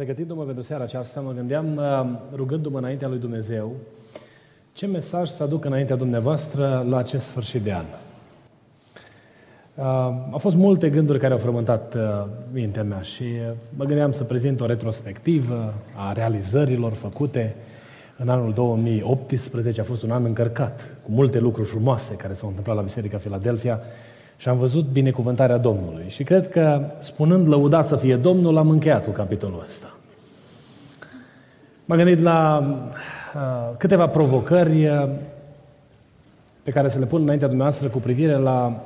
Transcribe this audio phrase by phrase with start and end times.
[0.00, 1.80] Pregătindu-mă pentru seara aceasta, mă gândeam,
[2.34, 3.72] rugându-mă înaintea lui Dumnezeu,
[4.72, 7.84] ce mesaj să aduc înaintea dumneavoastră la acest sfârșit de an.
[10.30, 11.96] Au fost multe gânduri care au frământat
[12.52, 13.24] mintea mea și
[13.76, 17.54] mă gândeam să prezint o retrospectivă a realizărilor făcute
[18.16, 19.80] în anul 2018.
[19.80, 23.80] A fost un an încărcat cu multe lucruri frumoase care s-au întâmplat la Biserica Filadelfia
[24.36, 26.04] și am văzut binecuvântarea Domnului.
[26.08, 29.94] Și cred că, spunând lăudat să fie Domnul, am încheiat cu capitolul ăsta.
[31.90, 32.64] M-am gândit la
[33.34, 35.08] uh, câteva provocări uh,
[36.62, 38.80] pe care să le pun înaintea dumneavoastră cu privire la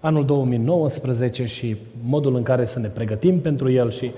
[0.00, 4.10] anul 2019 și modul în care să ne pregătim pentru el și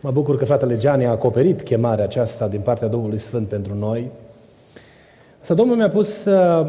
[0.00, 4.10] mă bucur că fratele Gianni a acoperit chemarea aceasta din partea Domnului Sfânt pentru noi.
[5.40, 6.66] Să Domnul mi-a pus uh,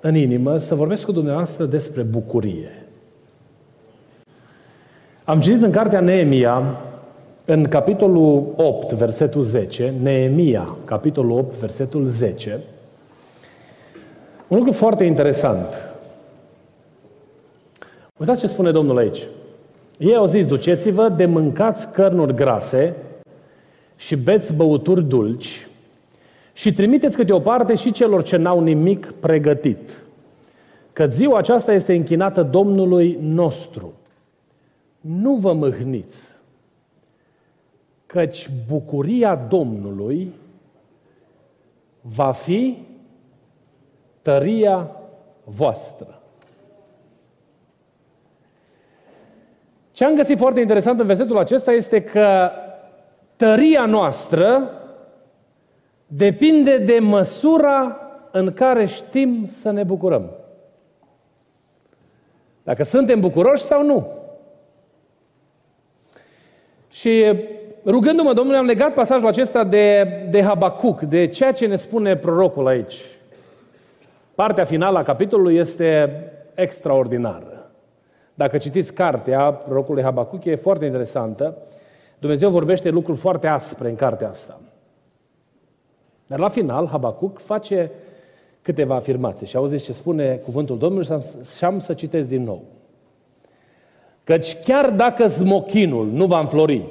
[0.00, 2.86] în inimă să vorbesc cu dumneavoastră despre bucurie.
[5.24, 6.76] Am citit în cartea Neemia,
[7.50, 12.60] în capitolul 8, versetul 10, Neemia, capitolul 8, versetul 10,
[14.48, 15.66] un lucru foarte interesant.
[18.16, 19.22] Uitați ce spune Domnul aici.
[19.98, 22.94] Ei au zis, duceți-vă de mâncați cărnuri grase
[23.96, 25.66] și beți băuturi dulci
[26.52, 30.02] și trimiteți câte o parte și celor ce n-au nimic pregătit.
[30.92, 33.92] Că ziua aceasta este închinată Domnului nostru.
[35.00, 36.27] Nu vă mâhniți,
[38.08, 40.32] căci bucuria Domnului
[42.00, 42.78] va fi
[44.22, 44.90] tăria
[45.44, 46.22] voastră.
[49.92, 52.50] Ce am găsit foarte interesant în versetul acesta este că
[53.36, 54.70] tăria noastră
[56.06, 60.30] depinde de măsura în care știm să ne bucurăm.
[62.62, 64.06] Dacă suntem bucuroși sau nu.
[66.90, 67.34] Și
[67.86, 72.66] rugându-mă, Domnule, am legat pasajul acesta de, de Habacuc, de ceea ce ne spune prorocul
[72.66, 73.04] aici.
[74.34, 76.22] Partea finală a capitolului este
[76.54, 77.70] extraordinară.
[78.34, 81.56] Dacă citiți cartea prorocului Habacuc, e foarte interesantă.
[82.18, 84.60] Dumnezeu vorbește lucruri foarte aspre în cartea asta.
[86.26, 87.90] Dar la final, Habacuc face
[88.62, 91.06] câteva afirmații și auziți ce spune cuvântul Domnului
[91.56, 92.62] și am să citesc din nou.
[94.24, 96.86] Căci chiar dacă smochinul nu va înflori,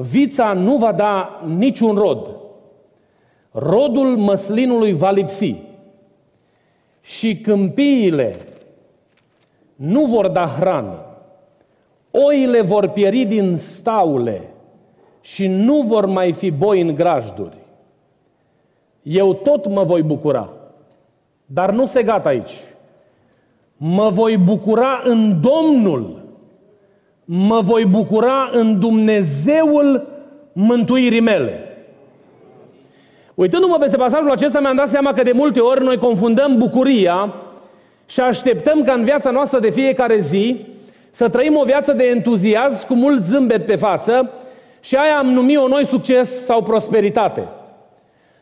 [0.00, 2.30] vița nu va da niciun rod,
[3.52, 5.54] rodul măslinului va lipsi
[7.00, 8.34] și câmpiile
[9.76, 11.04] nu vor da hrană,
[12.10, 14.50] oile vor pieri din staule
[15.20, 17.56] și nu vor mai fi boi în grajduri.
[19.02, 20.52] Eu tot mă voi bucura,
[21.46, 22.52] dar nu se gata aici.
[23.76, 26.19] Mă voi bucura în Domnul,
[27.32, 30.06] mă voi bucura în Dumnezeul
[30.52, 31.64] mântuirii mele.
[33.34, 37.34] Uitându-mă peste pasajul acesta, mi-am dat seama că de multe ori noi confundăm bucuria
[38.06, 40.64] și așteptăm ca în viața noastră de fiecare zi
[41.10, 44.30] să trăim o viață de entuziasm cu mult zâmbet pe față
[44.80, 47.48] și aia am numit-o noi succes sau prosperitate.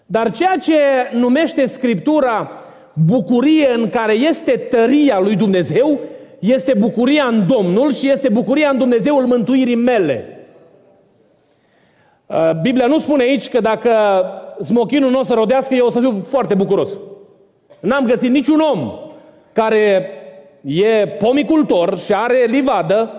[0.06, 0.78] Dar ceea ce
[1.12, 2.50] numește Scriptura
[2.92, 6.00] bucurie în care este tăria lui Dumnezeu,
[6.38, 10.46] este bucuria în Domnul și este bucuria în Dumnezeul mântuirii mele.
[12.26, 13.90] Uh, Biblia nu spune aici că dacă
[14.62, 17.00] smochinul nu o să rodească, eu o să fiu foarte bucuros.
[17.80, 18.92] N-am găsit niciun om
[19.52, 20.10] care
[20.60, 23.12] e pomicultor și are livadă,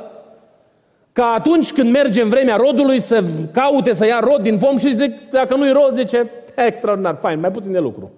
[1.11, 4.95] ca atunci când merge în vremea rodului să caute să ia rod din pom și
[4.95, 8.11] zic, dacă nu-i rod, zice, extraordinar, fain, mai puțin de lucru.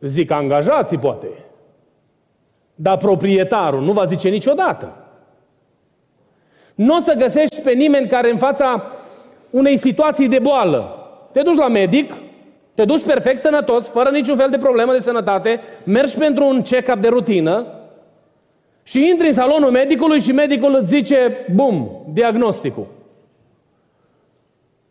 [0.00, 1.26] Zic angajații, poate.
[2.74, 4.96] Dar proprietarul nu va zice niciodată.
[6.74, 8.84] Nu o să găsești pe nimeni care în fața
[9.50, 10.96] unei situații de boală.
[11.32, 12.12] Te duci la medic,
[12.74, 16.98] te duci perfect sănătos, fără niciun fel de problemă de sănătate, mergi pentru un check-up
[16.98, 17.66] de rutină
[18.82, 22.86] și intri în salonul medicului și medicul îți zice, bum, diagnosticul.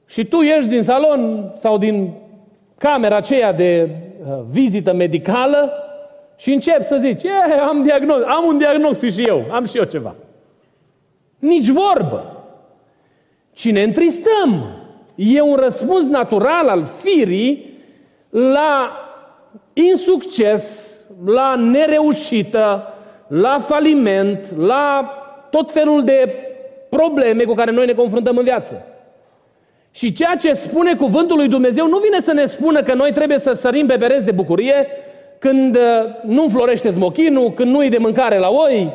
[0.06, 2.14] Și tu ieși din salon sau din
[2.78, 5.74] camera aceea de uh, vizită medicală
[6.42, 9.84] și începi să zici, e, am, diagnoz, am un diagnostic și eu, am și eu
[9.84, 10.16] ceva.
[11.40, 12.46] Nici vorbă.
[13.54, 14.66] Ci ne întristăm.
[15.16, 17.80] E un răspuns natural al firii
[18.30, 18.92] la
[19.74, 20.96] insucces,
[21.26, 22.94] la nereușită,
[23.28, 25.14] la faliment, la
[25.50, 26.36] tot felul de
[26.90, 28.86] probleme cu care noi ne confruntăm în viață.
[29.92, 33.40] Și ceea ce spune cuvântul lui Dumnezeu nu vine să ne spună că noi trebuie
[33.40, 34.88] să sărim pe pereți de bucurie
[35.42, 35.82] când uh,
[36.26, 38.94] nu florește smochinul, când nu e de mâncare la oi,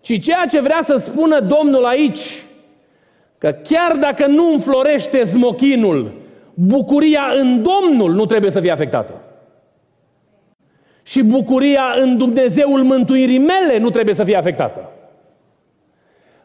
[0.00, 2.42] ci ceea ce vrea să spună Domnul aici,
[3.38, 6.12] că chiar dacă nu înflorește smochinul,
[6.54, 9.12] bucuria în Domnul nu trebuie să fie afectată.
[11.02, 14.90] Și bucuria în Dumnezeul mântuirii mele nu trebuie să fie afectată.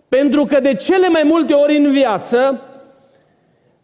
[0.09, 2.61] Pentru că de cele mai multe ori în viață,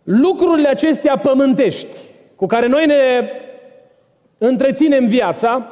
[0.03, 1.97] lucrurile acestea pământești,
[2.35, 3.30] cu care noi ne
[4.39, 5.68] întreținem viața,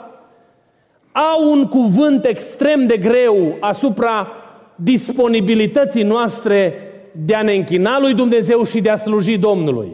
[1.12, 4.28] au un cuvânt extrem de greu asupra
[4.76, 6.74] disponibilității noastre
[7.12, 9.92] de a ne închina lui Dumnezeu și de a sluji Domnului.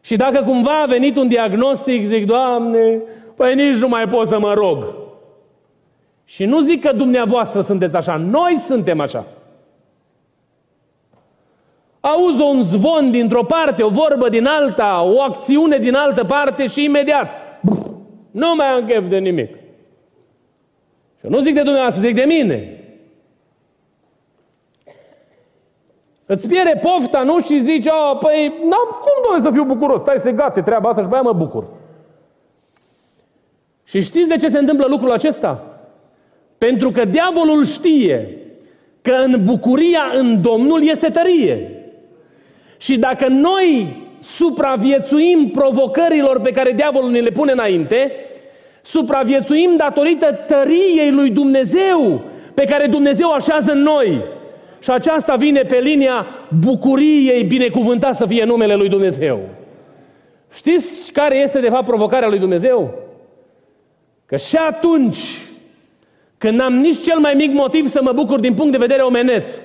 [0.00, 3.02] Și dacă cumva a venit un diagnostic, zic, Doamne,
[3.36, 4.94] păi nici nu mai pot să mă rog.
[6.24, 9.26] Și nu zic că dumneavoastră sunteți așa, noi suntem așa.
[12.12, 16.84] Auzi un zvon dintr-o parte, o vorbă din alta, o acțiune din altă parte și
[16.84, 17.28] imediat
[18.30, 19.54] nu mai am chef de nimic.
[21.20, 22.82] Și nu zic de dumneavoastră, zic de mine.
[26.26, 27.40] Îți pierde pofta, nu?
[27.40, 30.00] Și zici, oh, păi, n-am cum, doamne, să fiu bucuros.
[30.00, 31.64] Stai să gate treaba asta și pe mă bucur.
[33.84, 35.80] Și știți de ce se întâmplă lucrul acesta?
[36.58, 38.38] Pentru că diavolul știe
[39.02, 41.77] că în bucuria în Domnul este tărie.
[42.78, 43.86] Și dacă noi
[44.22, 48.12] supraviețuim provocărilor pe care diavolul ne le pune înainte,
[48.82, 52.20] supraviețuim datorită tăriei lui Dumnezeu
[52.54, 54.22] pe care Dumnezeu așează în noi.
[54.80, 56.26] Și aceasta vine pe linia
[56.60, 59.40] bucuriei binecuvântat să fie numele lui Dumnezeu.
[60.54, 62.94] Știți care este de fapt provocarea lui Dumnezeu?
[64.26, 65.18] Că și atunci
[66.38, 69.62] când n-am nici cel mai mic motiv să mă bucur din punct de vedere omenesc,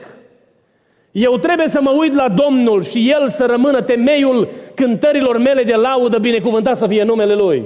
[1.14, 5.76] eu trebuie să mă uit la Domnul și El să rămână temeiul cântărilor mele de
[5.76, 7.64] laudă, binecuvântat să fie numele Lui.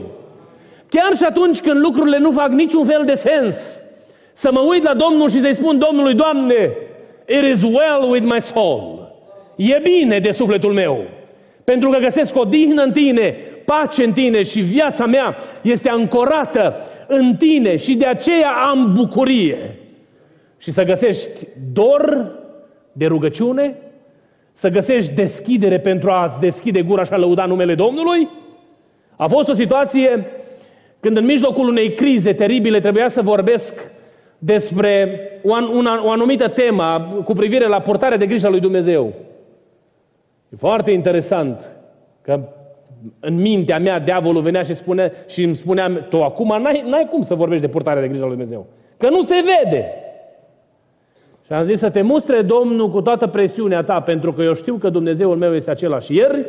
[0.89, 3.55] Chiar și atunci când lucrurile nu fac niciun fel de sens,
[4.33, 6.71] să mă uit la Domnul și să-i spun Domnului, Doamne,
[7.27, 9.15] it is well with my soul.
[9.55, 11.03] E bine de sufletul meu.
[11.63, 13.35] Pentru că găsesc o dihnă în tine,
[13.65, 16.75] pace în tine și viața mea este ancorată
[17.07, 19.79] în tine și de aceea am bucurie.
[20.57, 22.31] Și să găsești dor
[22.97, 23.75] de rugăciune,
[24.53, 28.29] să găsești deschidere pentru a-ți deschide gura și a lăuda numele Domnului.
[29.15, 30.25] A fost o situație
[30.99, 33.91] când în mijlocul unei crize teribile trebuia să vorbesc
[34.37, 39.13] despre o, una, o anumită temă cu privire la portarea de grijă a lui Dumnezeu.
[40.49, 41.75] E foarte interesant
[42.21, 42.43] că
[43.19, 47.23] în mintea mea diavolul venea și, spune, și îmi spunea, tu acum n-ai, n-ai cum
[47.23, 48.65] să vorbești de purtarea de grijă a lui Dumnezeu.
[48.97, 49.85] Că nu se vede.
[51.47, 54.75] Și am zis să te mustre Domnul cu toată presiunea ta, pentru că eu știu
[54.75, 56.45] că Dumnezeul meu este același ieri,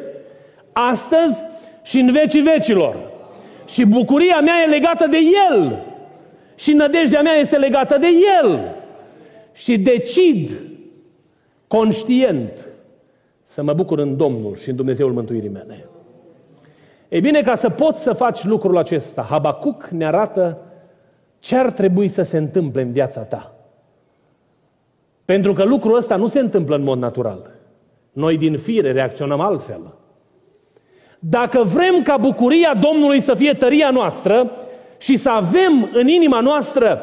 [0.73, 1.45] astăzi
[1.83, 2.97] și în vecii vecilor.
[3.67, 5.19] Și bucuria mea e legată de
[5.51, 5.85] El.
[6.55, 8.07] Și nădejdea mea este legată de
[8.43, 8.75] El.
[9.53, 10.61] Și decid
[11.67, 12.69] conștient
[13.45, 15.89] să mă bucur în Domnul și în Dumnezeul mântuirii mele.
[17.09, 20.59] Ei bine, ca să poți să faci lucrul acesta, Habacuc ne arată
[21.39, 23.58] ce ar trebui să se întâmple în viața ta.
[25.29, 27.51] Pentru că lucrul ăsta nu se întâmplă în mod natural.
[28.13, 29.95] Noi din fire reacționăm altfel.
[31.19, 34.51] Dacă vrem ca bucuria Domnului să fie tăria noastră
[34.99, 37.01] și să avem în inima noastră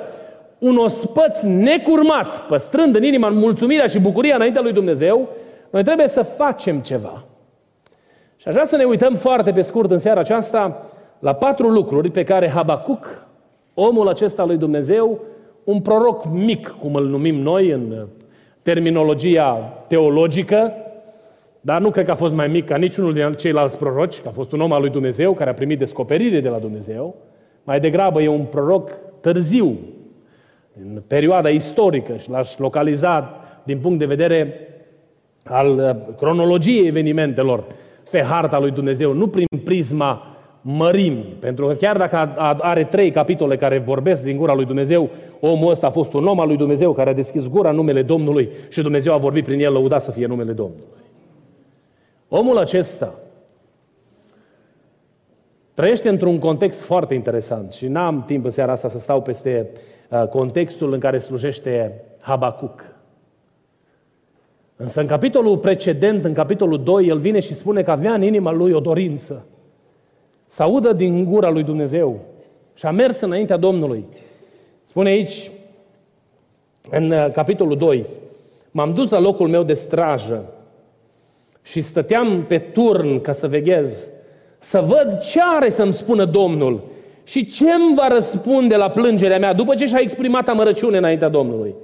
[0.58, 5.30] un ospăț necurmat, păstrând în inima mulțumirea și bucuria înaintea lui Dumnezeu,
[5.70, 7.24] noi trebuie să facem ceva.
[8.38, 12.12] Și aș vrea să ne uităm foarte pe scurt în seara aceasta la patru lucruri
[12.12, 13.28] pe care Habacuc,
[13.74, 15.20] omul acesta lui Dumnezeu,
[15.66, 18.08] un proroc mic, cum îl numim noi în
[18.62, 19.54] terminologia
[19.88, 20.74] teologică,
[21.62, 24.32] dar nu cred că a fost mai mic ca niciunul din ceilalți proroci, că a
[24.32, 27.16] fost un om al lui Dumnezeu care a primit descoperire de la Dumnezeu.
[27.64, 28.92] Mai degrabă e un proroc
[29.22, 29.78] târziu,
[30.84, 34.60] în perioada istorică și l-aș localiza din punct de vedere
[35.44, 37.64] al uh, cronologiei evenimentelor
[38.12, 40.35] pe harta lui Dumnezeu, nu prin prisma
[40.68, 41.36] mărimii.
[41.40, 45.88] Pentru că chiar dacă are trei capitole care vorbesc din gura lui Dumnezeu, omul ăsta
[45.88, 48.82] a fost un om al lui Dumnezeu care a deschis gura în numele Domnului și
[48.82, 50.84] Dumnezeu a vorbit prin el, lăudat să fie numele Domnului.
[52.30, 53.14] Omul acesta
[55.74, 59.70] trăiește într-un context foarte interesant și n-am timp în seara asta să stau peste
[60.10, 62.96] uh, contextul în care slujește Habacuc.
[64.76, 68.52] Însă în capitolul precedent, în capitolul 2, el vine și spune că avea în inima
[68.52, 69.46] lui o dorință
[70.56, 72.20] să audă din gura lui Dumnezeu
[72.74, 74.06] și a mers înaintea Domnului.
[74.84, 75.52] Spune aici,
[76.90, 78.06] în uh, capitolul 2,
[78.72, 80.46] m-am dus la locul meu de strajă
[81.62, 84.10] și stăteam pe turn ca să veghez,
[84.60, 86.84] să văd ce are să-mi spună Domnul
[87.24, 91.76] și ce îmi va răspunde la plângerea mea după ce și-a exprimat amărăciune înaintea Domnului.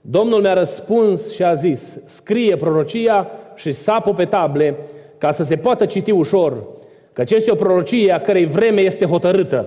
[0.00, 4.76] Domnul mi-a răspuns și a zis, scrie prorocia și sapă pe table
[5.18, 6.76] ca să se poată citi ușor,
[7.24, 9.66] că este o prorocie a cărei vreme este hotărâtă.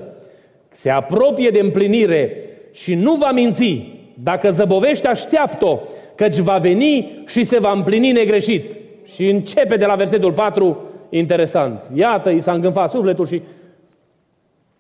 [0.69, 2.37] Se apropie de împlinire
[2.71, 3.99] și nu va minți.
[4.13, 5.79] Dacă zăbovește, așteaptă-o,
[6.15, 8.65] căci va veni și se va împlini negreșit.
[9.13, 10.77] Și începe de la versetul 4,
[11.09, 11.85] interesant.
[11.93, 13.41] Iată, i s-a îngânfat sufletul și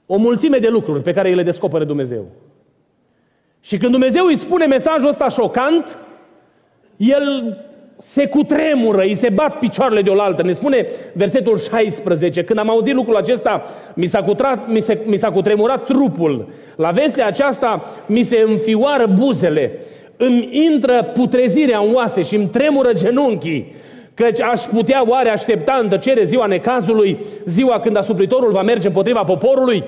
[0.05, 2.25] o mulțime de lucruri pe care îi le descoperă Dumnezeu.
[3.59, 5.97] Și când Dumnezeu îi spune mesajul ăsta șocant,
[6.97, 7.57] el
[8.01, 10.43] se cutremură, îi se bat picioarele de oaltă.
[10.43, 15.17] Ne spune versetul 16, când am auzit lucrul acesta, mi s-a, cutrat, mi, se, mi
[15.17, 16.47] s-a cutremurat trupul.
[16.75, 19.71] La vestea aceasta mi se înfioară buzele,
[20.17, 23.73] îmi intră putrezirea în oase și îmi tremură genunchii.
[24.13, 29.23] Căci aș putea oare aștepta în tăcere ziua necazului, ziua când asupritorul va merge împotriva
[29.23, 29.83] poporului?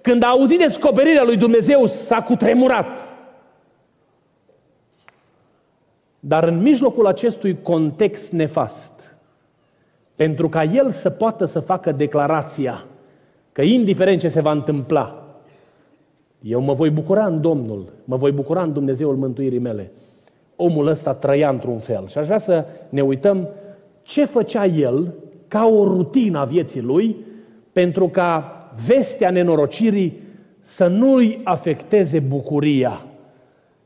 [0.00, 3.15] Când a auzit descoperirea lui Dumnezeu, s-a cutremurat.
[6.28, 9.16] Dar în mijlocul acestui context nefast,
[10.16, 12.84] pentru ca el să poată să facă declarația
[13.52, 15.36] că indiferent ce se va întâmpla,
[16.42, 19.92] eu mă voi bucura în Domnul, mă voi bucura în Dumnezeul mântuirii mele.
[20.56, 22.06] Omul ăsta trăia într-un fel.
[22.08, 23.48] Și aș vrea să ne uităm
[24.02, 25.14] ce făcea el
[25.48, 27.16] ca o rutină a vieții lui
[27.72, 28.52] pentru ca
[28.86, 30.20] vestea nenorocirii
[30.60, 33.05] să nu-i afecteze bucuria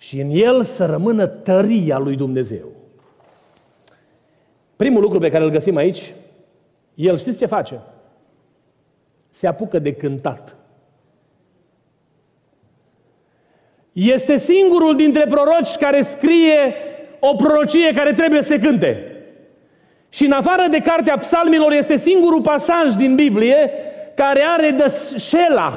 [0.03, 2.67] și în el să rămână tăria lui Dumnezeu.
[4.77, 6.15] Primul lucru pe care îl găsim aici,
[6.95, 7.81] el știți ce face?
[9.31, 10.57] Se apucă de cântat.
[13.93, 16.75] Este singurul dintre proroci care scrie
[17.19, 19.23] o prorocie care trebuie să se cânte.
[20.09, 23.71] Și în afară de cartea psalmilor este singurul pasaj din Biblie
[24.15, 25.73] care are de șela,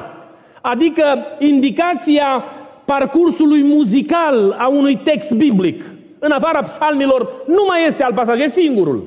[0.60, 2.44] adică indicația
[2.84, 5.84] parcursului muzical a unui text biblic.
[6.18, 9.04] În afara psalmilor nu mai este alt pasaj, e singurul.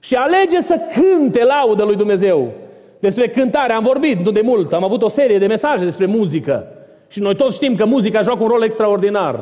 [0.00, 2.52] Și alege să cânte laudă lui Dumnezeu.
[2.98, 6.66] Despre cântare am vorbit nu de mult, am avut o serie de mesaje despre muzică.
[7.08, 9.40] Și noi toți știm că muzica joacă un rol extraordinar.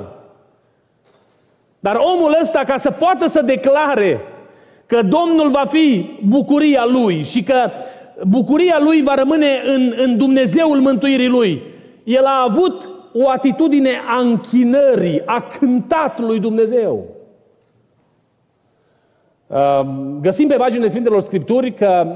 [1.80, 4.20] Dar omul ăsta, ca să poată să declare
[4.86, 7.70] că Domnul va fi bucuria lui și că
[8.26, 11.62] bucuria lui va rămâne în, în Dumnezeul mântuirii lui,
[12.04, 17.06] el a avut o atitudine a închinării, a cântatului Dumnezeu.
[20.20, 22.06] Găsim pe paginile Sfintelor Scripturi că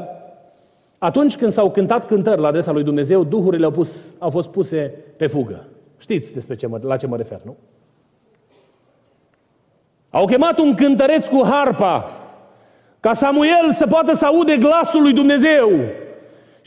[0.98, 4.94] atunci când s-au cântat cântări la adresa lui Dumnezeu, duhurile au, pus, au fost puse
[5.16, 5.64] pe fugă.
[5.98, 7.56] Știți despre ce mă, la ce mă refer, nu?
[10.10, 12.10] Au chemat un cântăreț cu harpa
[13.00, 15.70] ca Samuel să poată să aude glasul lui Dumnezeu.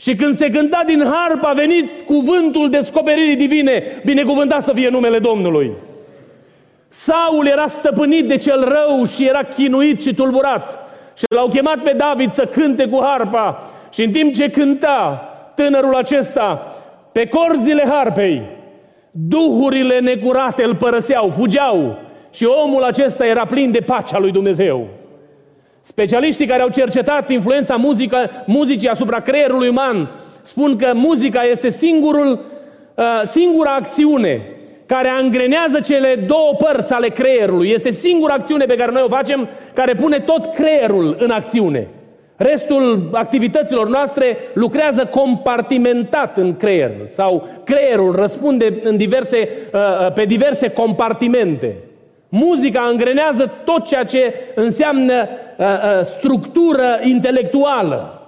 [0.00, 5.18] Și când se cânta din harp, a venit cuvântul descoperirii divine, binecuvântat să fie numele
[5.18, 5.72] Domnului.
[6.88, 10.78] Saul era stăpânit de cel rău și era chinuit și tulburat.
[11.14, 13.62] Și l-au chemat pe David să cânte cu harpa.
[13.92, 16.66] Și în timp ce cânta tânărul acesta,
[17.12, 18.42] pe corzile harpei,
[19.10, 21.98] duhurile necurate îl părăseau, fugeau.
[22.30, 24.86] Și omul acesta era plin de pacea lui Dumnezeu.
[25.88, 30.10] Specialiștii care au cercetat influența muzică, muzicii asupra creierului uman
[30.42, 32.44] spun că muzica este singurul,
[32.94, 34.42] uh, singura acțiune
[34.86, 37.70] care angrenează cele două părți ale creierului.
[37.70, 41.88] Este singura acțiune pe care noi o facem care pune tot creierul în acțiune.
[42.36, 50.24] Restul activităților noastre lucrează compartimentat în creier sau creierul răspunde în diverse, uh, uh, pe
[50.24, 51.76] diverse compartimente.
[52.28, 58.22] Muzica îngrenează tot ceea ce înseamnă uh, uh, structură intelectuală.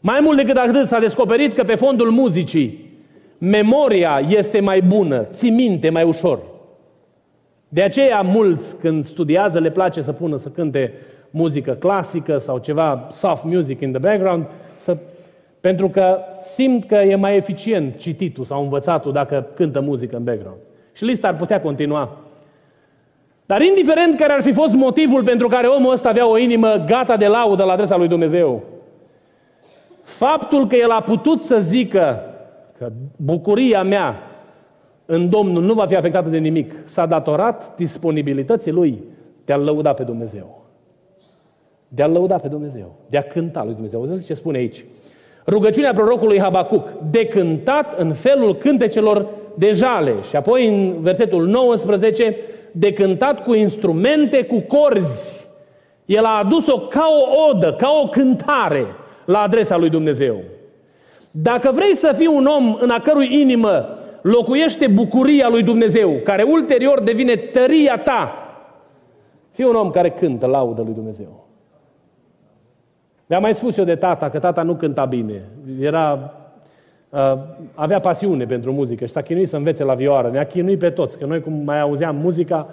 [0.00, 2.92] Mai mult decât atât s-a descoperit că pe fondul muzicii
[3.38, 6.38] memoria este mai bună, ții minte mai ușor.
[7.68, 10.92] De aceea mulți când studiază le place să pună să cânte
[11.30, 14.96] muzică clasică sau ceva soft music in the background, să,
[15.60, 16.18] pentru că
[16.54, 20.58] simt că e mai eficient cititul sau învățatul dacă cântă muzică în background.
[20.92, 22.18] Și lista ar putea continua.
[23.46, 27.16] Dar indiferent care ar fi fost motivul pentru care omul ăsta avea o inimă gata
[27.16, 28.62] de laudă la adresa lui Dumnezeu,
[30.02, 32.20] faptul că el a putut să zică
[32.78, 34.22] că bucuria mea
[35.06, 39.02] în Domnul nu va fi afectată de nimic, s-a datorat disponibilității lui
[39.44, 40.62] de a lăuda pe Dumnezeu.
[41.88, 42.94] De a lăuda pe Dumnezeu.
[43.08, 44.00] De a cânta lui Dumnezeu.
[44.00, 44.84] Auziți ce spune aici?
[45.46, 50.14] Rugăciunea prorocului Habacuc, de cântat în felul cântecelor de jale.
[50.28, 52.36] Și apoi în versetul 19,
[52.72, 55.46] de cântat cu instrumente, cu corzi.
[56.04, 58.86] El a adus-o ca o odă, ca o cântare
[59.24, 60.40] la adresa lui Dumnezeu.
[61.30, 63.88] Dacă vrei să fii un om în a cărui inimă
[64.22, 68.32] locuiește bucuria lui Dumnezeu, care ulterior devine tăria ta,
[69.50, 71.44] fii un om care cântă laudă lui Dumnezeu.
[73.26, 75.42] Mi-a mai spus eu de tata că tata nu cânta bine.
[75.80, 76.43] Era, uh,
[77.74, 80.30] avea pasiune pentru muzică și s-a chinuit să învețe la vioară.
[80.32, 82.68] Ne-a chinuit pe toți, că noi cum mai auzeam muzica,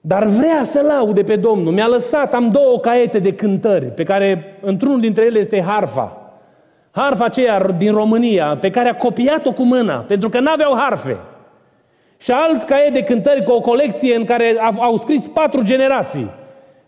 [0.00, 1.72] dar vrea să laude pe Domnul.
[1.72, 6.16] Mi-a lăsat, am două caiete de cântări, pe care într-unul dintre ele este harfa.
[6.90, 11.16] Harfa aceea din România, pe care a copiat-o cu mâna, pentru că n-aveau harfe.
[12.18, 16.30] Și alt caiet de cântări cu o colecție în care au scris patru generații.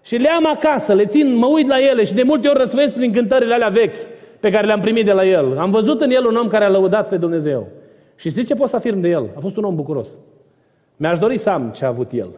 [0.03, 2.95] Și le am acasă, le țin, mă uit la ele și de multe ori răsfăiesc
[2.95, 3.97] prin cântările alea vechi
[4.43, 5.59] pe care le-am primit de la el.
[5.59, 7.69] Am văzut în el un om care a lăudat pe Dumnezeu.
[8.17, 9.31] Și știți ce pot să afirm de el?
[9.37, 10.09] A fost un om bucuros.
[10.97, 12.29] Mi-aș dori să am ce a avut el.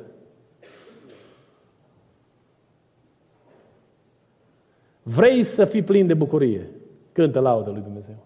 [5.03, 6.71] Vrei să fii plin de bucurie?
[7.13, 8.17] Cântă laudă lui Dumnezeu.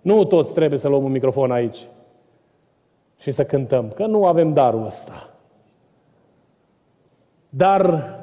[0.00, 1.88] Nu toți trebuie să luăm un microfon aici
[3.18, 5.34] și să cântăm, că nu avem darul ăsta.
[7.48, 8.14] Dar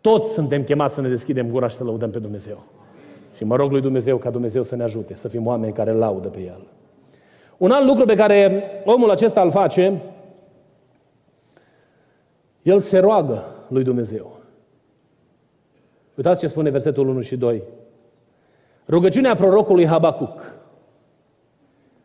[0.00, 2.64] toți suntem chemați să ne deschidem gura și să lăudăm pe Dumnezeu.
[3.42, 6.28] Și mă rog lui Dumnezeu ca Dumnezeu să ne ajute, să fim oameni care laudă
[6.28, 6.66] pe El.
[7.56, 10.02] Un alt lucru pe care omul acesta îl face,
[12.62, 14.38] el se roagă lui Dumnezeu.
[16.14, 17.62] Uitați ce spune versetul 1 și 2.
[18.88, 20.54] Rugăciunea prorocului Habacuc.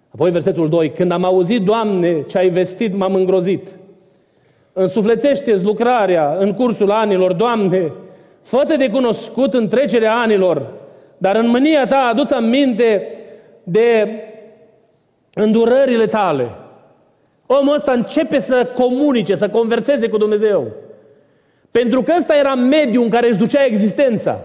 [0.10, 0.92] Apoi versetul 2.
[0.92, 3.68] Când am auzit, Doamne, ce ai vestit, m-am îngrozit.
[4.74, 7.92] Însuflețește-ți lucrarea în cursul anilor, Doamne,
[8.42, 10.86] fă de cunoscut în trecerea anilor,
[11.18, 13.08] dar în mânia ta adu-ți aminte
[13.64, 14.10] de
[15.34, 16.50] îndurările tale.
[17.46, 20.68] Omul ăsta începe să comunice, să converseze cu Dumnezeu.
[21.72, 24.40] Pentru că ăsta era mediul în care își ducea existența.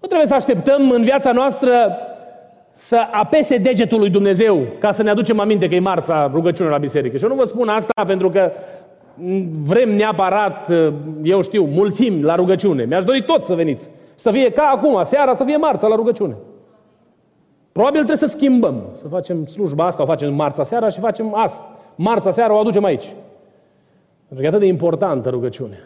[0.00, 1.70] Nu trebuie să așteptăm în viața noastră
[2.72, 6.78] să apese degetul lui Dumnezeu ca să ne aducem aminte că e marța rugăciunii la
[6.78, 7.16] biserică.
[7.16, 8.52] Și eu nu vă spun asta pentru că
[9.62, 10.72] vrem neapărat,
[11.22, 12.84] eu știu, mulțimi la rugăciune.
[12.84, 13.90] Mi-aș dori tot să veniți.
[14.18, 16.36] Să fie ca acum, seara, să fie marța la rugăciune.
[17.72, 18.82] Probabil trebuie să schimbăm.
[18.94, 21.76] Să facem slujba asta, o facem marța seara și facem asta.
[21.96, 23.14] Marța seara o aducem aici.
[24.26, 25.78] Pentru că e atât de importantă rugăciunea.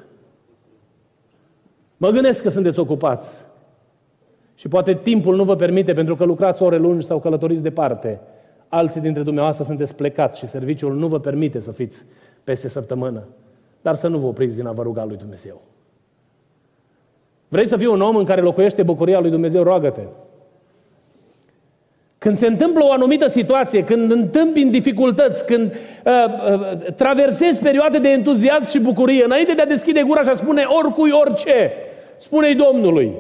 [1.97, 3.45] Mă gândesc că sunteți ocupați.
[4.55, 8.21] Și poate timpul nu vă permite pentru că lucrați ore lungi sau călătoriți departe.
[8.69, 12.05] Alții dintre dumneavoastră sunteți plecați și serviciul nu vă permite să fiți
[12.45, 13.23] peste săptămână.
[13.83, 15.61] Dar să nu vă opriți din a vă ruga lui Dumnezeu.
[17.53, 19.63] Vrei să fii un om în care locuiește bucuria lui Dumnezeu?
[19.63, 20.01] Roagă-te.
[22.19, 25.73] Când se întâmplă o anumită situație, când întâmpini dificultăți, când
[26.05, 26.13] uh,
[26.53, 30.65] uh, traversezi perioade de entuziasm și bucurie, înainte de a deschide gura și a spune
[30.69, 31.73] oricui orice,
[32.17, 33.13] spune-i Domnului.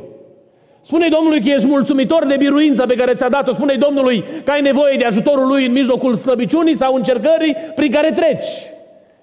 [0.80, 3.52] Spune Domnului că ești mulțumitor de biruința pe care ți-a dat-o.
[3.52, 8.10] Spune Domnului că ai nevoie de ajutorul Lui în mijlocul slăbiciunii sau încercării prin care
[8.10, 8.46] treci.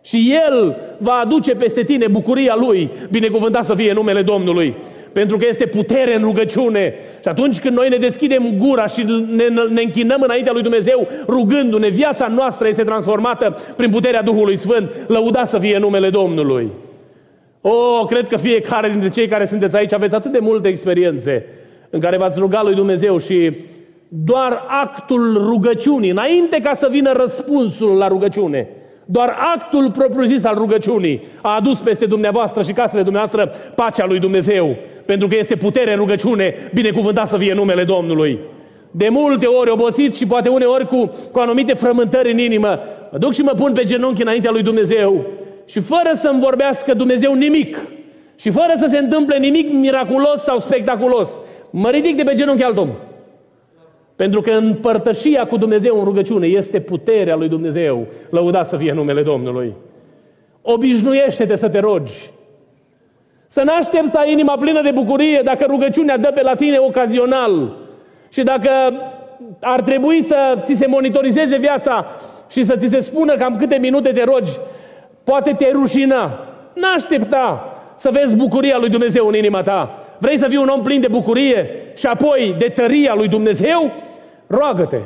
[0.01, 4.75] Și El va aduce peste tine bucuria Lui, binecuvântat să fie numele Domnului.
[5.11, 6.93] Pentru că este putere în rugăciune.
[7.21, 9.03] Și atunci când noi ne deschidem gura și
[9.35, 14.95] ne, ne închinăm înaintea lui Dumnezeu, rugându-ne, viața noastră este transformată prin puterea Duhului Sfânt.
[15.07, 16.69] Lăudat să fie numele Domnului.
[17.61, 21.45] O, oh, cred că fiecare dintre cei care sunteți aici aveți atât de multe experiențe
[21.89, 23.51] în care v-ați rugat lui Dumnezeu și
[24.07, 28.67] doar actul rugăciunii, înainte ca să vină răspunsul la rugăciune,
[29.11, 34.75] doar actul propriu-zis al rugăciunii a adus peste dumneavoastră și casele dumneavoastră pacea lui Dumnezeu,
[35.05, 38.39] pentru că este putere în rugăciune, binecuvântat să fie numele Domnului.
[38.91, 42.79] De multe ori obosit și poate uneori cu, cu anumite frământări în inimă,
[43.11, 45.25] mă duc și mă pun pe genunchi înaintea lui Dumnezeu
[45.65, 47.77] și fără să-mi vorbească Dumnezeu nimic
[48.35, 51.29] și fără să se întâmple nimic miraculos sau spectaculos,
[51.69, 52.89] mă ridic de pe genunchi alt om.
[54.19, 58.07] Pentru că împărtășia cu Dumnezeu în rugăciune este puterea lui Dumnezeu.
[58.29, 59.73] Lăudat să fie numele Domnului.
[60.61, 62.31] Obișnuiește-te să te rogi.
[63.47, 66.77] Să nu aștepți să ai inima plină de bucurie dacă rugăciunea dă pe la tine
[66.77, 67.77] ocazional.
[68.29, 68.69] Și dacă
[69.59, 72.05] ar trebui să ți se monitorizeze viața
[72.49, 74.57] și să ți se spună cam câte minute te rogi,
[75.23, 76.47] Poate te rușina.
[76.73, 80.03] N-aștepta să vezi bucuria lui Dumnezeu în inima ta.
[80.17, 83.91] Vrei să fii un om plin de bucurie și apoi de tăria lui Dumnezeu?
[84.47, 85.01] Roagă-te.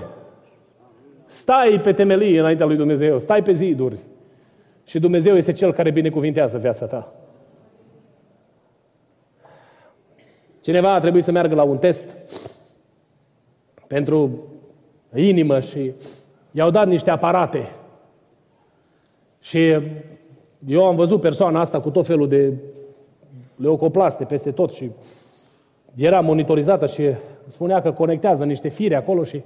[1.26, 3.98] Stai pe temelie înaintea lui Dumnezeu, stai pe ziduri.
[4.86, 7.14] Și Dumnezeu este Cel care binecuvintează viața ta.
[10.62, 12.18] Cineva a trebuit să meargă la un test
[13.88, 14.44] pentru
[15.16, 15.94] inimă și
[16.52, 17.72] i-au dat niște aparate.
[19.40, 19.78] Și
[20.68, 22.54] eu am văzut persoana asta cu tot felul de
[23.56, 24.92] leucoplaste peste tot și
[25.96, 27.10] era monitorizată și
[27.48, 29.42] spunea că conectează niște fire acolo și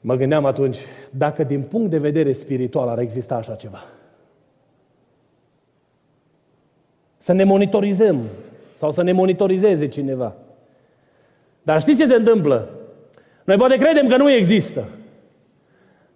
[0.00, 0.76] mă gândeam atunci,
[1.10, 3.84] dacă din punct de vedere spiritual ar exista așa ceva.
[7.18, 8.20] Să ne monitorizăm
[8.74, 10.34] sau să ne monitorizeze cineva.
[11.62, 12.68] Dar știți ce se întâmplă?
[13.44, 14.84] Noi poate credem că nu există.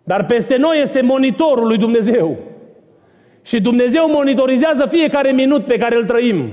[0.05, 2.37] Dar peste noi este monitorul lui Dumnezeu.
[3.43, 6.53] Și Dumnezeu monitorizează fiecare minut pe care îl trăim.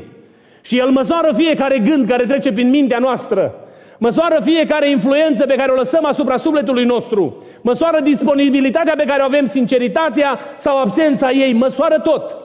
[0.64, 3.56] Și El măsoară fiecare gând care trece prin mintea noastră.
[3.98, 7.44] Măsoară fiecare influență pe care o lăsăm asupra sufletului nostru.
[7.62, 11.54] Măsoară disponibilitatea pe care o avem, sinceritatea sau absența ei.
[11.54, 12.38] Măsoară tot.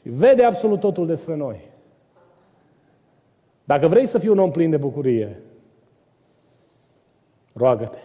[0.00, 1.60] Și vede absolut totul despre noi.
[3.64, 5.42] Dacă vrei să fii un om plin de bucurie,
[7.52, 7.98] roagă-te.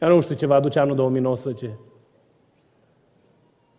[0.00, 1.78] Eu nu știu ce va aduce anul 2019.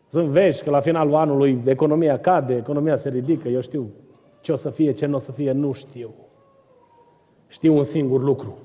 [0.09, 3.89] Sunt vești că la finalul anului economia cade, economia se ridică, eu știu
[4.41, 6.09] ce o să fie, ce nu o să fie, nu știu.
[7.47, 8.57] Știu un singur lucru.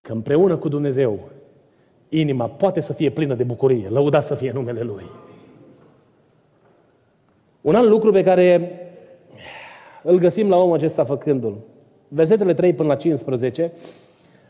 [0.00, 1.18] Că împreună cu Dumnezeu,
[2.08, 5.04] inima poate să fie plină de bucurie, lăudat să fie numele Lui.
[7.60, 8.72] Un alt lucru pe care
[10.02, 11.56] îl găsim la omul acesta făcându-l.
[12.08, 13.72] Versetele 3 până la 15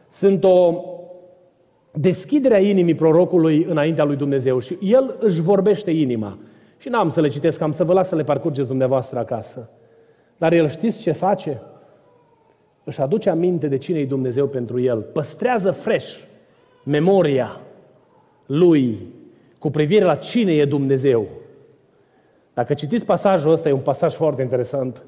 [0.08, 0.84] sunt o
[1.92, 6.38] deschidere a inimii prorocului înaintea lui Dumnezeu și el își vorbește inima.
[6.78, 9.70] Și n-am să le citesc, am să vă las să le parcurgeți dumneavoastră acasă.
[10.36, 11.62] Dar el știți ce face?
[12.84, 15.00] Își aduce aminte de cine e Dumnezeu pentru el.
[15.00, 16.16] Păstrează fresh
[16.84, 17.60] memoria
[18.46, 18.98] lui
[19.58, 21.26] cu privire la cine e Dumnezeu.
[22.54, 25.04] Dacă citiți pasajul ăsta, e un pasaj foarte interesant.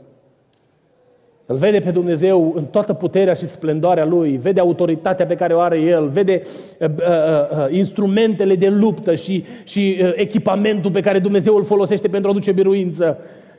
[1.47, 5.61] Îl vede pe Dumnezeu în toată puterea și splendoarea Lui, vede autoritatea pe care o
[5.61, 6.43] are El, vede
[6.79, 12.09] uh, uh, uh, instrumentele de luptă și, și uh, echipamentul pe care Dumnezeu îl folosește
[12.09, 13.19] pentru a duce biruință.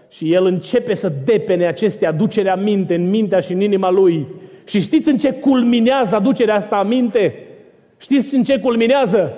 [0.10, 4.28] Și El începe să depene aceste aducere aminte în mintea și în inima Lui.
[4.65, 7.36] Și știți în ce culminează aducerea asta aminte?
[7.98, 9.34] Știți în ce culminează?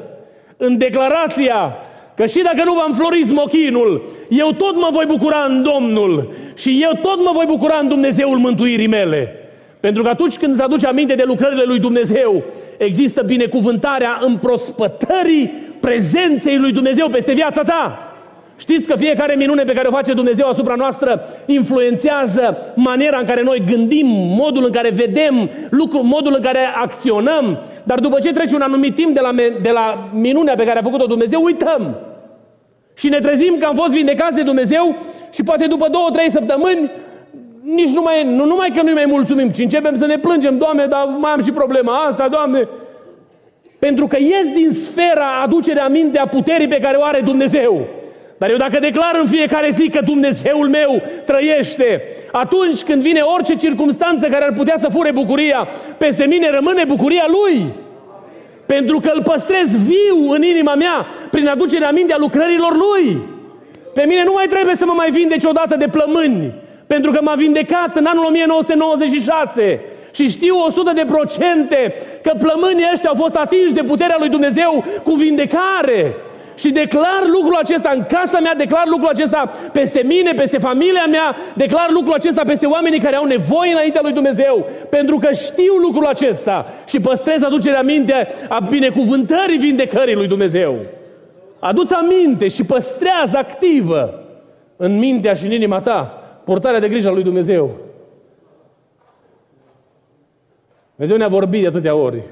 [0.58, 1.76] În declarația
[2.16, 6.80] Că și dacă nu v-am florit smochinul, eu tot mă voi bucura în Domnul și
[6.82, 9.40] eu tot mă voi bucura în Dumnezeul mântuirii mele.
[9.80, 12.44] Pentru că atunci când îți aduce aminte de lucrările lui Dumnezeu,
[12.78, 18.05] există binecuvântarea împrospătării prezenței lui Dumnezeu peste viața ta.
[18.58, 23.44] Știți că fiecare minune pe care o face Dumnezeu asupra noastră influențează maniera în care
[23.44, 28.56] noi gândim, modul în care vedem lucru, modul în care acționăm, dar după ce trece
[28.56, 31.96] un anumit timp de la, de la minunea pe care a făcut-o Dumnezeu, uităm.
[32.94, 34.96] Și ne trezim că am fost vindecați de Dumnezeu
[35.32, 36.92] și poate după două, trei săptămâni
[37.74, 40.86] nici nu mai, nu numai că nu mai mulțumim, ci începem să ne plângem, Doamne,
[40.86, 42.68] dar mai am și problema asta, Doamne.
[43.80, 47.88] Pentru că ies din sfera aducerea minte a puterii pe care o are Dumnezeu.
[48.38, 53.56] Dar eu dacă declar în fiecare zi că Dumnezeul meu trăiește, atunci când vine orice
[53.56, 55.68] circunstanță care ar putea să fure bucuria,
[55.98, 57.66] peste mine rămâne bucuria Lui.
[58.66, 63.18] Pentru că îl păstrez viu în inima mea prin aducerea mintea lucrărilor Lui.
[63.94, 66.54] Pe mine nu mai trebuie să mă mai vindeci odată de plămâni,
[66.88, 69.80] pentru că m-a vindecat în anul 1996
[70.12, 71.94] și știu 100 de procente
[72.24, 76.16] că plămânii ăștia au fost atinși de puterea lui Dumnezeu cu vindecare
[76.56, 81.36] și declar lucrul acesta în casa mea, declar lucrul acesta peste mine, peste familia mea,
[81.56, 86.06] declar lucrul acesta peste oamenii care au nevoie înaintea lui Dumnezeu, pentru că știu lucrul
[86.06, 90.76] acesta și păstrez aducerea minte a binecuvântării vindecării lui Dumnezeu.
[91.60, 94.24] Aduți aminte și păstrează activă
[94.78, 97.72] în mintea și în inima ta portarea de grijă a lui Dumnezeu.
[100.96, 102.24] Dumnezeu ne-a vorbit de atâtea ori.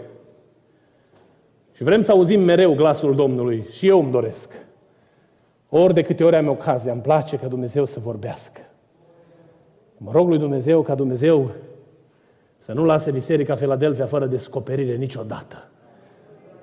[1.74, 3.66] Și vrem să auzim mereu glasul Domnului.
[3.72, 4.54] Și eu îmi doresc.
[5.70, 8.62] Ori de câte ori am ocazia, îmi place ca Dumnezeu să vorbească.
[9.98, 11.52] Mă rog lui Dumnezeu ca Dumnezeu
[12.58, 15.68] să nu lase Biserica Filadelfia fără descoperire niciodată.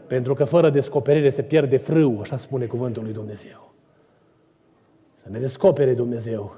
[0.07, 3.73] Pentru că fără descoperire se pierde frâu, așa spune cuvântul lui Dumnezeu.
[5.15, 6.57] Să ne descopere Dumnezeu.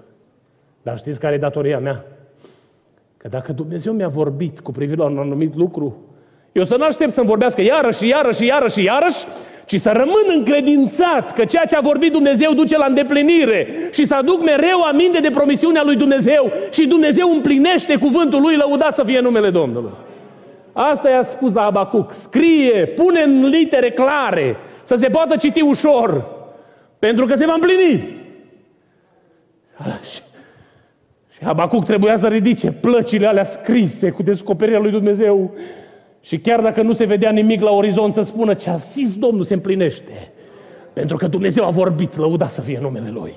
[0.82, 2.04] Dar știți care e datoria mea?
[3.16, 5.96] Că dacă Dumnezeu mi-a vorbit cu privire la un anumit lucru,
[6.52, 9.24] eu să nu aștept să-mi vorbească iarăși și iarăși și iarăși și iarăși,
[9.66, 14.14] ci să rămân încredințat că ceea ce a vorbit Dumnezeu duce la îndeplinire și să
[14.14, 19.20] aduc mereu aminte de promisiunea lui Dumnezeu și Dumnezeu împlinește cuvântul lui, lăudat să fie
[19.20, 19.90] numele Domnului.
[20.72, 22.12] Asta i-a spus la Abacuc.
[22.14, 26.24] Scrie, pune în litere clare să se poată citi ușor,
[26.98, 28.20] pentru că se va împlini.
[30.10, 30.20] Și,
[31.30, 35.54] și Habacuc trebuia să ridice plăcile alea scrise cu descoperirea lui Dumnezeu
[36.22, 39.44] și chiar dacă nu se vedea nimic la orizont să spună ce a zis Domnul
[39.44, 40.32] se împlinește.
[40.92, 43.32] Pentru că Dumnezeu a vorbit, lăuda să fie numele Lui.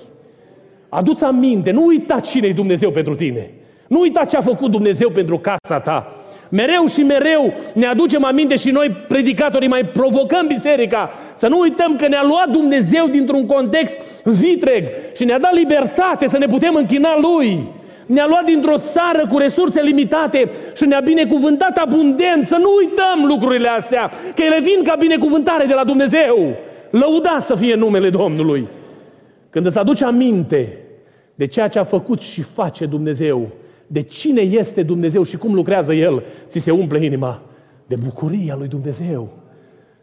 [0.90, 3.52] Adu-ți aminte, nu uita cine e Dumnezeu pentru tine.
[3.88, 6.12] Nu uita ce a făcut Dumnezeu pentru casa ta.
[6.50, 11.96] Mereu și mereu ne aducem aminte și noi, predicatorii, mai provocăm biserica să nu uităm
[11.96, 17.20] că ne-a luat Dumnezeu dintr-un context vitreg și ne-a dat libertate să ne putem închina
[17.20, 17.68] Lui.
[18.06, 22.48] Ne-a luat dintr-o țară cu resurse limitate și ne-a binecuvântat abundent.
[22.48, 26.56] Să nu uităm lucrurile astea, că ele vin ca binecuvântare de la Dumnezeu.
[26.90, 28.68] Lăudat să fie numele Domnului.
[29.50, 30.78] Când îți aduce aminte
[31.36, 33.50] de ceea ce a făcut și face Dumnezeu,
[33.88, 37.42] de cine este Dumnezeu și cum lucrează El, ți se umple inima
[37.88, 39.30] de bucuria lui Dumnezeu.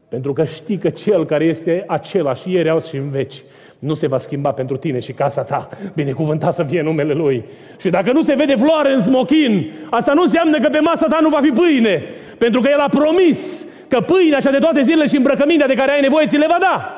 [0.09, 3.43] Pentru că știi că Cel care este același ieri, azi și în veci,
[3.83, 5.68] nu se va schimba pentru tine și casa ta.
[5.95, 7.45] Binecuvântat să fie numele Lui.
[7.81, 11.18] Și dacă nu se vede floare în smochin, asta nu înseamnă că pe masa ta
[11.21, 12.05] nu va fi pâine.
[12.38, 15.90] Pentru că El a promis că pâinea cea de toate zilele și îmbrăcămintea de care
[15.90, 16.90] ai nevoie ți le va da.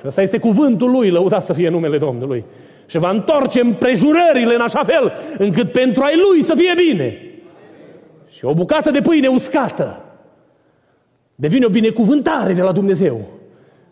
[0.00, 2.44] Și asta este cuvântul Lui, lăudat să fie numele Domnului.
[2.86, 7.18] Și va întoarce împrejurările în așa fel încât pentru ai Lui să fie bine.
[8.36, 10.00] Și o bucată de pâine uscată
[11.34, 13.35] devine o binecuvântare de la Dumnezeu.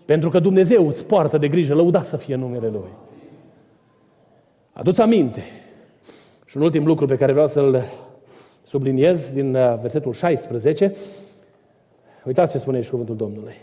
[0.04, 2.90] Pentru că Dumnezeu îți poartă de grijă, lăudat să fie numele Lui.
[4.72, 5.42] Aduți aminte.
[6.44, 7.84] Și un ultim lucru pe care vreau să-l
[8.62, 10.92] subliniez din uh, versetul 16.
[12.24, 13.54] Uitați ce spune și cuvântul Domnului.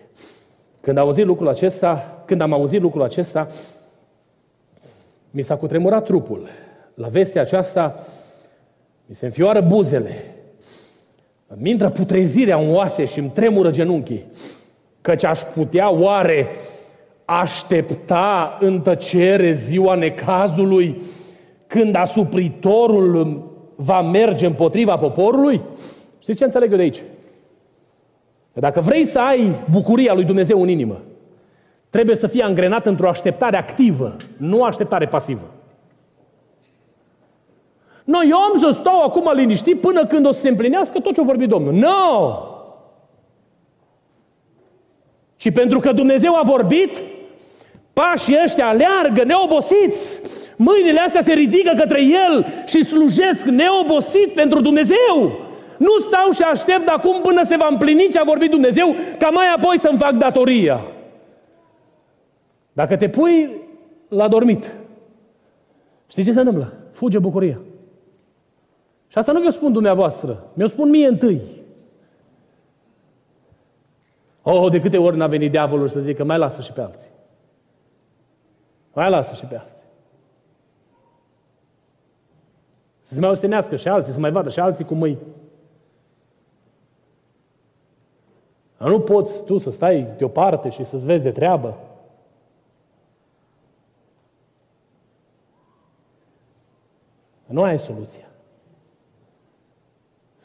[0.82, 3.47] Când am auzit lucrul acesta, când am auzit lucrul acesta,
[5.32, 6.47] mi s-a cutremurat trupul.
[6.93, 8.08] La vestea aceasta
[9.06, 10.36] mi se înfioară buzele.
[11.47, 14.25] Îmi intră putrezirea în oase și îmi tremură genunchii.
[15.02, 16.48] Căci aș putea oare
[17.26, 21.02] aștepta în tăcere ziua necazului
[21.68, 23.44] când asupritorul
[23.76, 25.62] va merge împotriva poporului?
[26.20, 27.04] Știți ce înțeleg eu de aici?
[28.54, 31.02] Că dacă vrei să ai bucuria lui Dumnezeu în inimă,
[31.90, 35.52] trebuie să fie angrenat într-o așteptare activă, nu o așteptare pasivă.
[38.04, 41.22] Nu, eu am să stau acum liniștit până când o să se împlinească tot ce
[41.22, 41.74] a vorbit Domnul.
[41.74, 41.80] Nu!
[41.80, 42.51] No!
[45.41, 47.04] Și pentru că Dumnezeu a vorbit,
[47.93, 50.21] pașii ăștia aleargă neobosiți.
[50.56, 55.39] Mâinile astea se ridică către El și slujesc neobosit pentru Dumnezeu.
[55.77, 59.45] Nu stau și aștept acum până se va împlini ce a vorbit Dumnezeu, ca mai
[59.56, 60.82] apoi să-mi fac datoria.
[62.73, 63.49] Dacă te pui
[64.08, 64.73] la dormit,
[66.08, 66.73] știi ce se întâmplă?
[66.91, 67.60] Fuge bucuria.
[69.08, 71.41] Și asta nu vi-o spun dumneavoastră, mi-o spun mie întâi.
[74.43, 77.10] Oh, de câte ori n-a venit diavolul să zică, mai lasă și pe alții.
[78.93, 79.84] Mai lasă și pe alții.
[83.01, 85.19] Să se mai ostenească și alții, să mai vadă și alții cum mâini.
[88.77, 91.77] Nu poți tu să stai deoparte și să-ți vezi de treabă.
[97.45, 98.27] Nu ai soluția.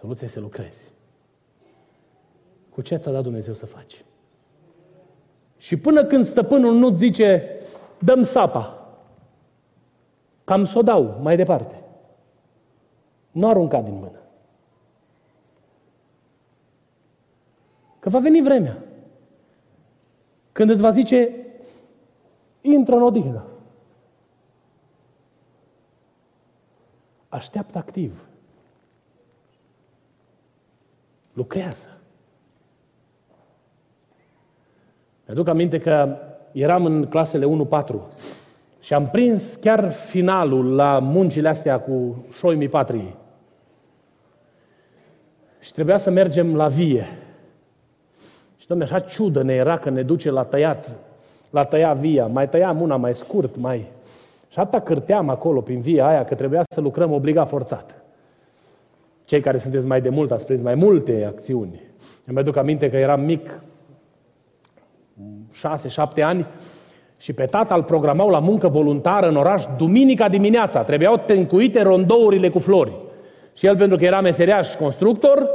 [0.00, 0.95] Soluția este să lucrezi.
[2.76, 4.04] Cu ce ți-a dat Dumnezeu să faci?
[5.56, 7.60] Și până când stăpânul nu zice,
[7.98, 8.88] dăm sapa,
[10.44, 11.82] cam să o dau mai departe.
[13.30, 14.20] Nu arunca din mână.
[17.98, 18.82] Că va veni vremea
[20.52, 21.46] când îți va zice,
[22.60, 23.46] intră în odihnă.
[27.28, 28.28] Așteaptă activ.
[31.32, 31.95] Lucrează.
[35.26, 36.16] Mi-aduc aminte că
[36.52, 37.94] eram în clasele 1-4
[38.80, 43.14] și am prins chiar finalul la muncile astea cu șoimii patriei.
[45.60, 47.06] Și trebuia să mergem la vie.
[48.56, 50.90] Și domnule, așa ciudă ne era că ne duce la tăiat,
[51.50, 52.26] la tăia via.
[52.26, 53.86] Mai tăiam una mai scurt, mai...
[54.48, 58.02] Și atâta cârteam acolo prin via aia că trebuia să lucrăm obligat forțat.
[59.24, 61.80] Cei care sunteți mai de mult ați prins mai multe acțiuni.
[62.24, 63.60] Îmi mai duc aminte că eram mic,
[65.52, 66.46] șase, șapte ani,
[67.18, 70.83] și pe tata îl programau la muncă voluntară în oraș duminica dimineața.
[70.83, 72.92] Trebuiau tencuite rondourile cu flori.
[73.55, 75.48] Și el, pentru că era meseriaș constructor,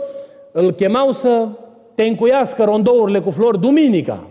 [0.52, 1.48] îl chemau să
[1.96, 4.28] tencuiască rondourile cu flori duminica.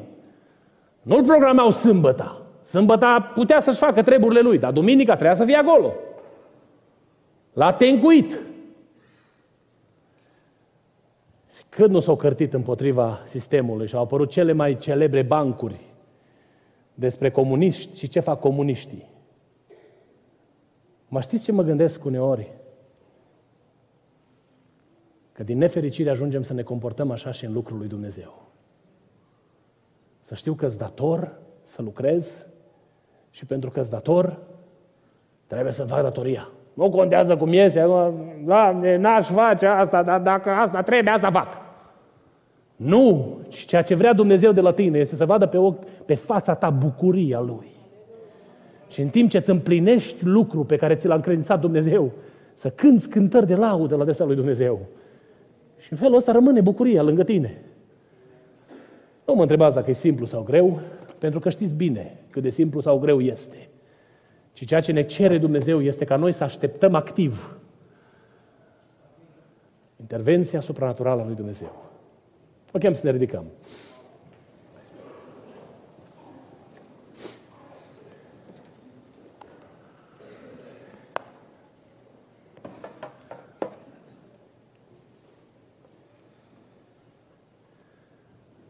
[1.02, 2.42] Nu-l programau sâmbăta.
[2.62, 5.92] Sâmbăta putea să-și facă treburile lui, dar duminica trebuia să fie acolo.
[7.52, 8.40] L-a tencuit.
[11.70, 15.80] Când nu s-au cărtit împotriva sistemului și au apărut cele mai celebre bancuri
[16.94, 19.08] despre comuniști și ce fac comuniștii.
[21.08, 22.52] Mă știți ce mă gândesc uneori?
[25.32, 28.48] Că din nefericire ajungem să ne comportăm așa și în lucrul lui Dumnezeu.
[30.20, 32.46] Să știu că-s dator să lucrez
[33.30, 34.40] și pentru că-s dator
[35.46, 36.50] trebuie să fac datoria.
[36.74, 37.86] Nu contează cum iese,
[38.44, 41.68] Doamne, n-aș face asta, dar dacă asta trebuie, asta fac.
[42.76, 46.54] Nu, ceea ce vrea Dumnezeu de la tine este să vadă pe, ochi, pe fața
[46.54, 47.66] ta bucuria Lui.
[48.88, 52.10] Și în timp ce îți împlinești lucru pe care ți l-a încredințat Dumnezeu,
[52.54, 54.80] să cânți cântări de laudă la adresa lui Dumnezeu.
[55.78, 57.60] Și în felul ăsta rămâne bucuria lângă tine.
[59.26, 60.80] Nu mă întrebați dacă e simplu sau greu,
[61.18, 63.68] pentru că știți bine cât de simplu sau greu este.
[64.52, 67.58] Și ceea ce ne cere Dumnezeu este ca noi să așteptăm activ
[70.00, 71.72] intervenția supranaturală a lui Dumnezeu.
[72.70, 73.44] Vă chem să ne ridicăm.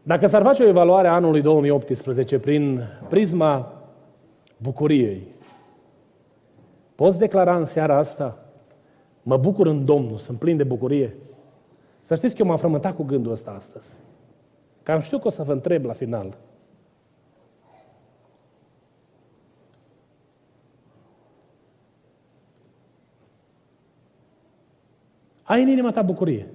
[0.03, 3.73] Dacă s-ar face o evaluare a anului 2018 prin prisma
[4.57, 5.27] bucuriei,
[6.95, 8.45] poți declara în seara asta,
[9.23, 11.15] mă bucur în Domnul, sunt plin de bucurie?
[12.01, 13.93] Să știți că eu m-am frământat cu gândul ăsta astăzi.
[14.83, 16.37] Că am știut că o să vă întreb la final.
[25.43, 26.47] Ai în inima ta bucurie.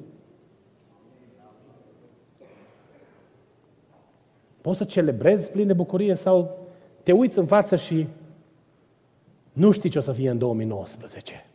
[4.60, 6.58] Poți să celebrezi plin de bucurie sau
[7.02, 8.06] te uiți în față și
[9.56, 11.46] nu știi ce o să fie în 2019.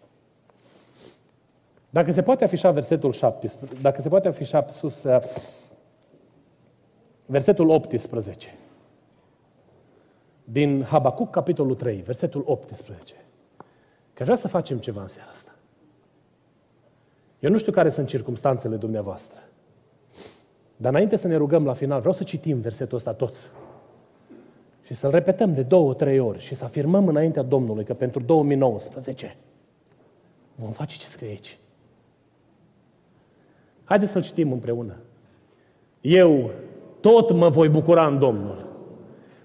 [1.89, 5.19] Dacă se poate afișa versetul 17, dacă se poate afișa sus uh,
[7.25, 8.55] versetul 18
[10.43, 13.13] din Habacuc, capitolul 3, versetul 18.
[14.13, 15.55] Că vrea să facem ceva în seara asta.
[17.39, 19.39] Eu nu știu care sunt circumstanțele dumneavoastră.
[20.77, 23.49] Dar înainte să ne rugăm la final, vreau să citim versetul ăsta toți.
[24.83, 29.35] Și să-l repetăm de două, trei ori și să afirmăm înaintea Domnului că pentru 2019
[30.55, 31.57] vom face ce scrie aici.
[33.83, 34.95] Haideți să-l citim împreună.
[36.01, 36.49] Eu
[36.99, 38.67] tot mă voi bucura în Domnul.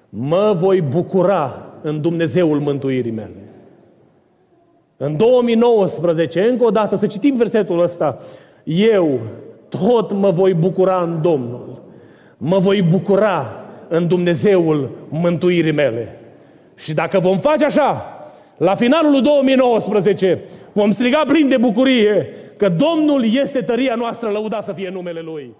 [0.08, 3.46] Mă voi bucura în Dumnezeul mântuirii mele.
[4.96, 8.16] În 2019, încă o dată, să citim versetul ăsta.
[8.64, 9.20] Eu
[9.68, 11.82] tot mă voi bucura în Domnul.
[12.36, 16.18] Mă voi bucura în Dumnezeul mântuirii mele.
[16.76, 18.20] Și dacă vom face așa,
[18.56, 20.40] la finalul lui 2019
[20.72, 25.54] vom striga plin de bucurie că Domnul este tăria noastră, lăudat să fie numele Lui.